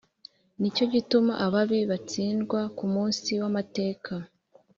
Ni 0.59 0.69
cyo 0.75 0.85
gituma 0.93 1.33
ababi 1.45 1.79
bazatsindwa 1.91 2.59
ku 2.77 2.85
munsi 2.93 3.31
w’amateka, 3.41 4.13